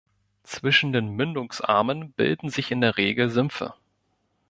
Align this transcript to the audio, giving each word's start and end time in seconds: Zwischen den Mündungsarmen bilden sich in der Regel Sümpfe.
Zwischen 0.41 0.93
den 0.93 1.09
Mündungsarmen 1.11 2.13
bilden 2.13 2.49
sich 2.49 2.71
in 2.71 2.81
der 2.81 2.97
Regel 2.97 3.29
Sümpfe. 3.29 3.75